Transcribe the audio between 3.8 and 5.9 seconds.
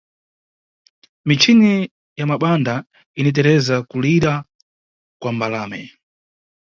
kulira kwa mbalame!